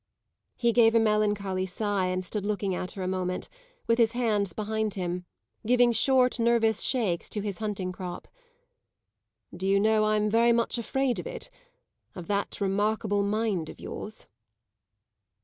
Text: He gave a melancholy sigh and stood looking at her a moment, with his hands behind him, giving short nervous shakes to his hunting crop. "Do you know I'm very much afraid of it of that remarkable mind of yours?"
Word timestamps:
He 0.55 0.71
gave 0.71 0.95
a 0.95 0.99
melancholy 0.99 1.67
sigh 1.67 2.07
and 2.07 2.25
stood 2.25 2.43
looking 2.43 2.73
at 2.73 2.93
her 2.93 3.03
a 3.03 3.07
moment, 3.07 3.49
with 3.85 3.99
his 3.99 4.13
hands 4.13 4.51
behind 4.51 4.95
him, 4.95 5.27
giving 5.63 5.91
short 5.91 6.39
nervous 6.39 6.81
shakes 6.81 7.29
to 7.29 7.41
his 7.41 7.59
hunting 7.59 7.91
crop. 7.91 8.27
"Do 9.55 9.67
you 9.67 9.79
know 9.79 10.05
I'm 10.05 10.27
very 10.27 10.53
much 10.53 10.79
afraid 10.79 11.19
of 11.19 11.27
it 11.27 11.51
of 12.15 12.25
that 12.29 12.59
remarkable 12.59 13.21
mind 13.21 13.69
of 13.69 13.79
yours?" 13.79 14.25